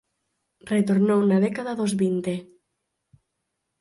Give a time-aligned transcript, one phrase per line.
[0.73, 2.33] Retornou na década dos vinte.